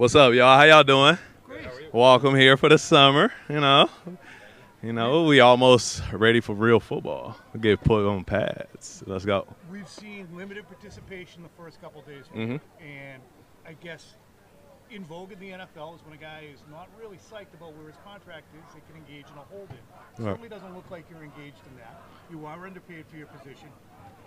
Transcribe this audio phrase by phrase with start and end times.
[0.00, 0.56] What's up, y'all?
[0.56, 1.18] How y'all doing?
[1.92, 3.30] Welcome here for the summer.
[3.50, 3.90] You know,
[4.82, 7.36] you know, we almost ready for real football.
[7.52, 9.04] We get put on pads.
[9.06, 9.46] Let's go.
[9.70, 12.62] We've seen limited participation the first couple days, Mhm.
[12.80, 13.22] and
[13.66, 14.16] I guess
[14.90, 17.88] in vogue in the NFL is when a guy is not really psyched about where
[17.88, 19.76] his contract is, they can engage in a hold-in.
[19.76, 20.30] Right.
[20.30, 22.00] Certainly doesn't look like you're engaged in that.
[22.30, 23.68] You are underpaid for your position.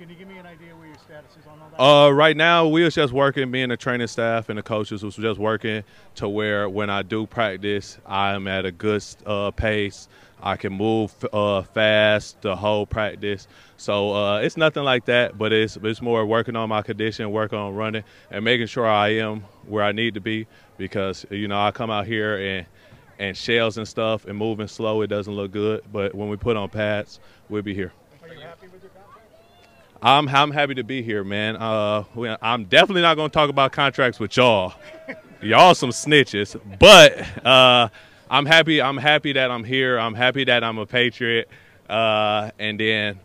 [0.00, 1.78] Can you give me an idea where your status is on all that?
[1.78, 5.14] Uh, right now we was just working, being the training staff and the coaches was
[5.14, 5.84] just working
[6.14, 10.08] to where when I do practice, I'm at a good uh, pace.
[10.42, 13.46] I can move uh, fast the whole practice.
[13.76, 17.58] So uh, it's nothing like that, but it's it's more working on my condition, working
[17.58, 20.46] on running, and making sure I am where I need to be.
[20.78, 22.66] Because you know I come out here and
[23.18, 25.82] and shells and stuff and moving slow, it doesn't look good.
[25.92, 27.92] But when we put on pads, we'll be here.
[28.22, 29.19] Are you happy with your contract?
[30.02, 31.56] I'm I'm happy to be here, man.
[31.56, 34.74] Uh, we, I'm definitely not going to talk about contracts with y'all.
[35.42, 37.88] y'all some snitches, but uh,
[38.30, 38.80] I'm happy.
[38.80, 39.98] I'm happy that I'm here.
[39.98, 41.48] I'm happy that I'm a Patriot.
[41.88, 43.20] Uh, and then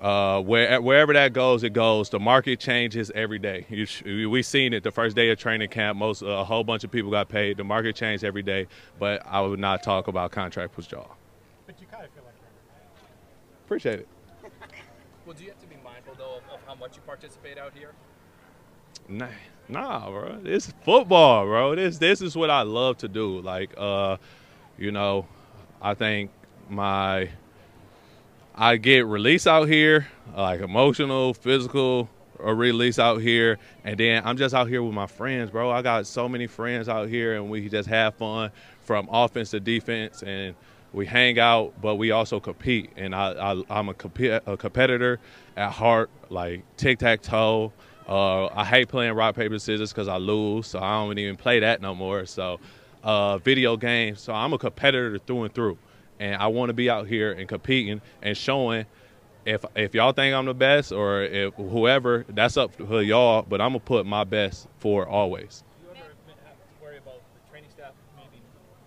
[0.00, 2.10] uh, where, wherever that goes, it goes.
[2.10, 3.66] The market changes every day.
[3.68, 5.96] You sh- we seen it the first day of training camp.
[5.98, 7.58] Most a whole bunch of people got paid.
[7.58, 8.66] The market changed every day.
[8.98, 11.12] But I would not talk about contract with y'all.
[11.66, 12.34] But you kind of feel like
[13.66, 14.08] Appreciate it.
[15.24, 17.72] Well, do you have to be mindful though of, of how much you participate out
[17.74, 17.90] here?
[19.06, 19.28] Nah,
[19.68, 20.40] nah, bro.
[20.42, 21.74] It's football, bro.
[21.74, 23.40] This this is what I love to do.
[23.40, 24.16] Like, uh,
[24.78, 25.26] you know,
[25.82, 26.30] I think
[26.70, 27.28] my
[28.54, 32.08] I get release out here, like emotional, physical,
[32.40, 35.70] a release out here, and then I'm just out here with my friends, bro.
[35.70, 38.50] I got so many friends out here, and we just have fun
[38.80, 40.54] from offense to defense, and
[40.92, 42.90] we hang out, but we also compete.
[42.96, 45.20] And I, I I'm a, comp- a competitor
[45.56, 47.72] at heart, like tic tac toe.
[48.08, 51.60] Uh, I hate playing rock paper scissors because I lose, so I don't even play
[51.60, 52.26] that no more.
[52.26, 52.58] So,
[53.02, 54.20] uh, video games.
[54.20, 55.78] So I'm a competitor through and through,
[56.18, 58.86] and I want to be out here and competing and showing.
[59.44, 63.42] If if y'all think I'm the best or if whoever, that's up to y'all.
[63.42, 65.64] But I'm gonna put my best for always.
[65.80, 65.98] Do you ever
[66.44, 68.38] have to worry about the training staff maybe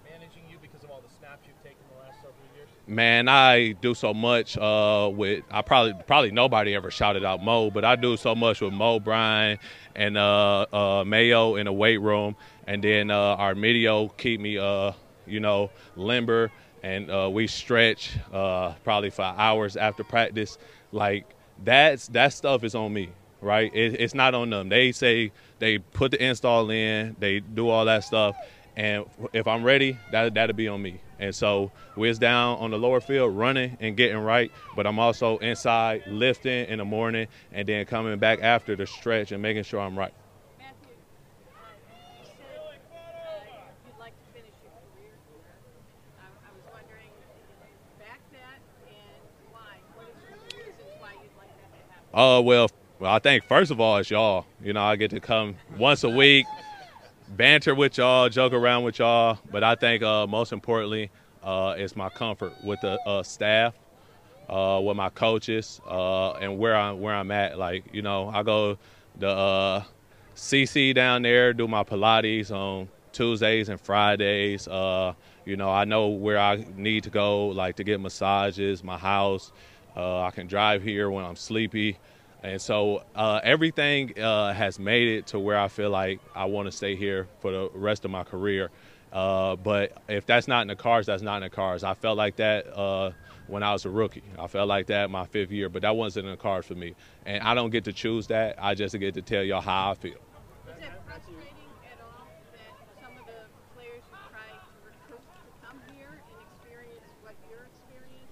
[0.09, 2.69] managing you because of all the snaps you've taken the last several years?
[2.87, 5.43] Man, I do so much uh, with.
[5.49, 8.99] I probably probably nobody ever shouted out Mo, but I do so much with Mo
[8.99, 9.57] Bryan
[9.95, 12.35] and uh, uh, Mayo in the weight room,
[12.67, 14.91] and then uh, our video keep me, uh,
[15.25, 16.51] you know, limber,
[16.83, 20.59] and uh, we stretch uh, probably for hours after practice.
[20.91, 21.25] Like
[21.63, 23.09] that's that stuff is on me,
[23.41, 23.73] right?
[23.73, 24.69] It, it's not on them.
[24.69, 28.35] They say they put the install in, they do all that stuff,
[28.75, 31.01] and if I'm ready, that that'll be on me.
[31.19, 35.37] And so we're down on the lower field running and getting right, but I'm also
[35.37, 39.79] inside lifting in the morning and then coming back after the stretch and making sure
[39.79, 40.13] I'm right.
[40.59, 40.89] Happen?
[52.13, 54.45] Uh, well, well, I think first of all, it's y'all.
[54.63, 56.45] You know, I get to come once a week,
[57.35, 59.39] banter with y'all, joke around with y'all.
[59.51, 61.11] But I think uh, most importantly,
[61.43, 63.75] uh, it's my comfort with the uh, staff,
[64.49, 67.57] uh, with my coaches, uh, and where I'm where I'm at.
[67.57, 68.77] Like, you know, I go
[69.17, 69.83] the uh,
[70.35, 74.67] CC down there, do my Pilates on Tuesdays and Fridays.
[75.47, 79.51] You know, I know where I need to go, like to get massages, my house.
[79.95, 81.97] I can drive here when I'm sleepy.
[82.45, 86.67] And so uh, everything uh, has made it to where I feel like I want
[86.67, 88.69] to stay here for the rest of my career.
[89.11, 91.83] Uh, but if that's not in the cards, that's not in the cards.
[91.83, 93.13] I felt like that uh,
[93.47, 94.21] when I was a rookie.
[94.37, 96.93] I felt like that my fifth year, but that wasn't in the cards for me.
[97.25, 98.57] And I don't get to choose that.
[98.59, 100.11] I just get to tell y'all how I feel.
[100.13, 100.19] Is
[100.83, 101.49] it frustrating
[101.89, 103.41] at all that some of the
[103.73, 108.29] players you tried to recruit to come here and experience what your experience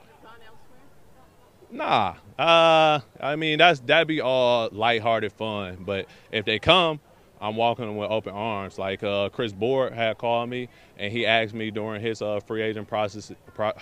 [0.00, 0.88] have gone elsewhere?
[1.70, 5.78] Nah, uh, I mean that's that'd be all lighthearted fun.
[5.84, 7.00] But if they come,
[7.40, 8.78] I'm walking them with open arms.
[8.78, 10.68] Like uh, Chris Board had called me
[10.98, 13.72] and he asked me during his uh, free agent process pro-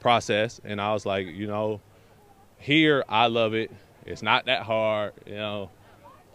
[0.00, 1.80] process, and I was like, you know,
[2.58, 3.70] here I love it.
[4.06, 5.70] It's not that hard, you know,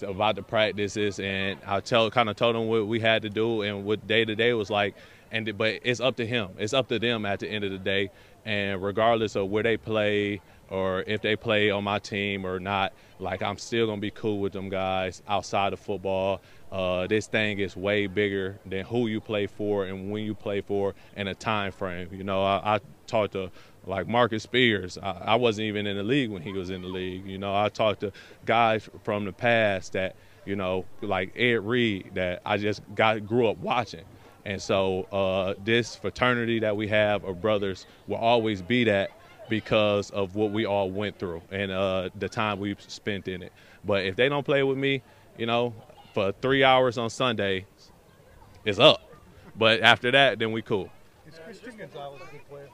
[0.04, 3.62] about the practices, and I tell kind of told him what we had to do
[3.62, 4.96] and what day to day was like.
[5.32, 6.52] And but it's up to him.
[6.58, 8.12] It's up to them at the end of the day.
[8.46, 12.94] And regardless of where they play or if they play on my team or not,
[13.20, 16.42] like I'm still gonna be cool with them guys outside of football.
[16.72, 20.62] Uh, this thing is way bigger than who you play for and when you play
[20.62, 22.10] for and a time frame.
[22.12, 23.52] You know, I, I talked to
[23.86, 24.98] like Marcus Spears.
[24.98, 27.26] I, I wasn't even in the league when he was in the league.
[27.26, 28.12] You know, I talked to
[28.46, 30.16] guys from the past that
[30.48, 34.06] you know, like Ed Reed, that I just got grew up watching.
[34.46, 39.12] And so uh, this fraternity that we have of brothers will always be that
[39.50, 43.52] because of what we all went through and uh, the time we've spent in it.
[43.84, 45.02] But if they don't play with me,
[45.38, 45.74] you know,
[46.14, 47.66] for three hours on Sunday,
[48.64, 49.02] it's up.
[49.58, 50.90] But after that, then we cool.
[51.28, 52.70] Is Christian Gonzalez a good player?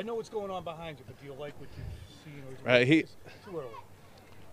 [0.00, 2.42] I know what's going on behind you, but do you like what you've seen?
[2.48, 3.02] Or is Uh, he-
[3.44, 3.68] too early.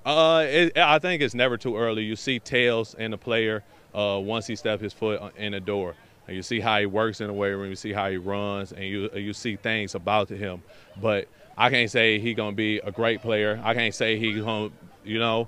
[0.06, 2.04] Uh, it, I think it's never too early.
[2.04, 3.64] You see tails in the player
[3.96, 5.96] uh, once he steps his foot in the door.
[6.28, 7.70] And you see how he works in the weight room.
[7.70, 10.62] You see how he runs, and you you see things about him.
[11.02, 13.62] But I can't say he gonna be a great player.
[13.64, 14.70] I can't say he gonna,
[15.06, 15.48] you know,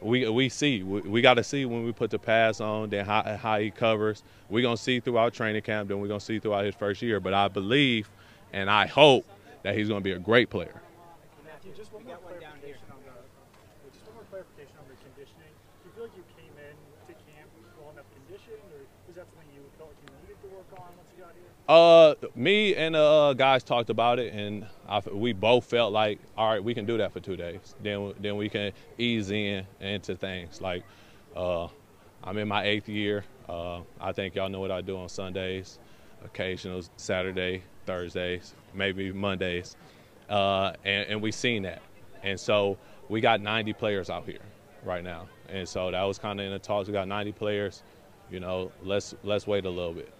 [0.00, 3.04] we we see we, we got to see when we put the pass on, then
[3.04, 4.22] how how he covers.
[4.48, 7.18] we're gonna see throughout training camp, then we're gonna see throughout his first year.
[7.18, 8.08] But I believe,
[8.52, 9.26] and I hope
[9.62, 10.80] that he's gonna be a great player.
[11.44, 15.52] Matthew, just one more clarification on the just one more clarification on the conditioning.
[15.82, 16.74] Do you feel like you came in
[17.08, 17.48] to camp
[17.80, 20.88] well enough conditioned, or was that something you felt like you needed to work on
[20.96, 21.50] once you got here?
[21.68, 26.50] Uh, me and uh, guys talked about it, and I, we both felt like, all
[26.50, 27.74] right, we can do that for two days.
[27.82, 30.60] Then, then we can ease in into things.
[30.60, 30.82] Like,
[31.36, 31.68] uh,
[32.24, 33.24] I'm in my eighth year.
[33.48, 35.78] Uh, I think y'all know what I do on Sundays,
[36.24, 39.76] occasional Saturday, Thursdays, maybe Mondays,
[40.28, 41.82] uh, and, and we seen that.
[42.22, 42.78] And so
[43.08, 44.38] we got 90 players out here
[44.84, 46.88] right now, and so that was kind of in the talks.
[46.88, 47.82] We got 90 players.
[48.30, 50.12] You know, let's let's wait a little bit.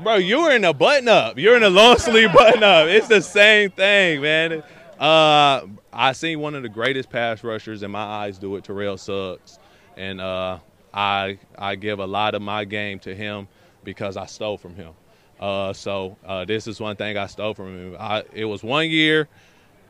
[0.00, 1.38] Bro, you were in a button up.
[1.38, 2.88] You're in a long sleeve button up.
[2.88, 4.62] It's the same thing, man.
[4.98, 8.96] Uh, I seen one of the greatest pass rushers in my eyes do it, Terrell
[8.96, 9.58] Suggs,
[9.96, 10.58] and uh,
[10.92, 13.48] I I give a lot of my game to him
[13.84, 14.92] because I stole from him.
[15.38, 17.96] Uh, so uh, this is one thing I stole from him.
[17.98, 19.28] I, it was one year,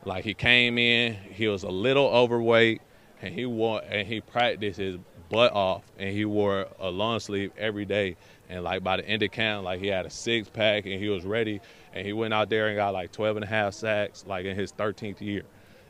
[0.05, 2.83] like he came in, he was a little overweight,
[3.21, 4.99] and he wore and he practiced his
[5.29, 8.17] butt off, and he wore a long sleeve every day.
[8.49, 11.09] And like by the end of camp, like he had a six pack, and he
[11.09, 11.61] was ready,
[11.95, 14.57] and he went out there and got like 12 and a half sacks, like in
[14.57, 15.43] his 13th year.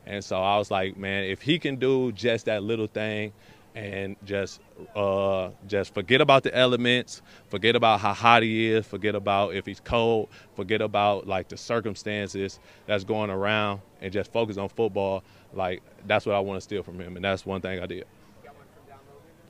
[0.06, 3.32] And so I was like, man, if he can do just that little thing,
[3.74, 4.60] and just
[4.96, 9.66] uh, just forget about the elements, forget about how hot he is, forget about if
[9.66, 15.22] he's cold, forget about like the circumstances that's going around, and just focus on football.
[15.52, 18.04] Like that's what I want to steal from him, and that's one thing I did.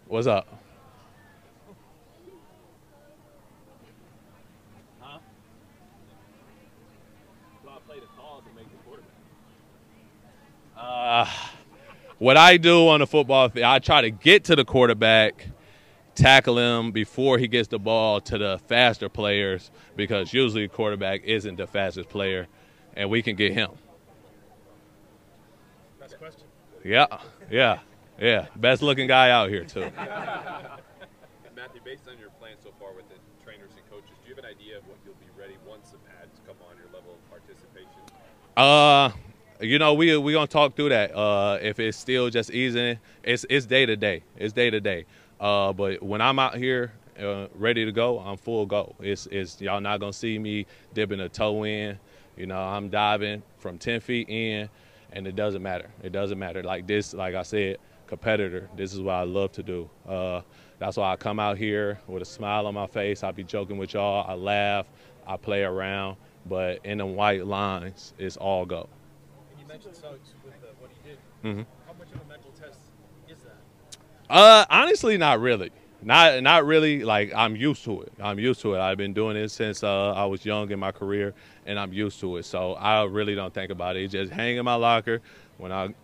[0.07, 0.49] What's up?
[5.01, 5.19] Huh?
[7.69, 9.11] I play the calls and make the quarterback?
[10.77, 11.27] Uh,
[12.21, 15.47] what I do on the football field, I try to get to the quarterback,
[16.15, 21.25] tackle him before he gets the ball to the faster players because usually the quarterback
[21.25, 22.47] isn't the fastest player,
[22.95, 23.71] and we can get him.
[25.99, 26.45] Best question.
[26.85, 27.07] Yeah,
[27.51, 27.79] yeah,
[28.21, 28.47] yeah.
[28.55, 29.81] Best looking guy out here too.
[31.57, 34.45] Matthew, based on your plan so far with the trainers and coaches, do you have
[34.45, 37.31] an idea of what you'll be ready once the pads come on your level of
[37.31, 38.01] participation?
[38.59, 39.11] Uh,
[39.61, 41.15] you know, we we gonna talk through that.
[41.15, 44.23] Uh, if it's still just easing, it's it's day to day.
[44.37, 45.05] It's day to day.
[45.39, 48.95] Uh, but when I'm out here uh, ready to go, I'm full go.
[49.01, 51.99] It's it's y'all not gonna see me dipping a toe in.
[52.37, 54.69] You know, I'm diving from 10 feet in,
[55.13, 55.91] and it doesn't matter.
[56.03, 56.63] It doesn't matter.
[56.63, 57.77] Like this, like I said,
[58.07, 58.69] competitor.
[58.77, 59.91] This is what I love to do.
[60.09, 60.41] Uh,
[60.79, 63.23] that's why I come out here with a smile on my face.
[63.23, 64.25] I be joking with y'all.
[64.27, 64.87] I laugh.
[65.27, 66.17] I play around.
[66.47, 68.89] But in the white lines, it's all go.
[69.71, 71.19] And you mentioned Suggs with the, what he did.
[71.45, 71.67] Mhm.
[71.87, 72.81] How much of a mental test
[73.29, 73.57] is that?
[74.29, 75.71] Uh, honestly, not really.
[76.03, 77.05] Not not really.
[77.05, 78.13] Like I'm used to it.
[78.21, 78.81] I'm used to it.
[78.81, 81.35] I've been doing it since uh, I was young in my career,
[81.67, 82.45] and I'm used to it.
[82.47, 84.05] So I really don't think about it.
[84.05, 85.21] It just hang in my locker
[85.59, 85.95] when I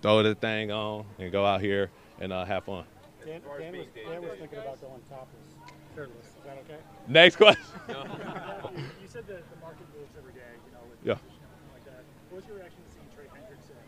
[0.00, 1.90] throw the thing on and go out here
[2.20, 2.84] and uh, have fun.
[3.24, 5.50] Dan, Dan, was, being day to Dan was thinking about going topless,
[5.94, 6.26] shirtless.
[6.26, 6.78] Is that okay?
[7.08, 7.62] Next question.
[7.88, 11.14] Matthew, you said that the market moves every day, you know, with Yeah.
[11.18, 12.02] position and everything like that.
[12.30, 13.78] What was your reaction to seeing Trey Hendrickson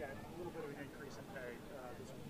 [0.00, 2.24] get a little bit of an increase in pay uh, this week?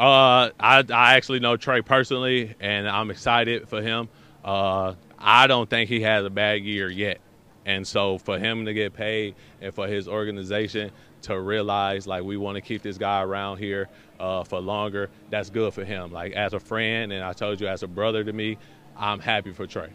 [0.00, 4.08] Uh, I, I actually know Trey personally, and I'm excited for him.
[4.42, 7.20] Uh, I don't think he has a bad year yet.
[7.66, 10.90] And so for him to get paid and for his organization
[11.22, 15.50] to realize like we want to keep this guy around here uh, for longer, that's
[15.50, 16.10] good for him.
[16.10, 18.56] Like as a friend, and I told you as a brother to me,
[18.96, 19.90] I'm happy for Trey.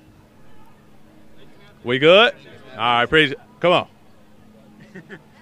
[1.83, 2.35] We good?
[2.73, 3.39] All right, appreciate.
[3.59, 3.87] Come on.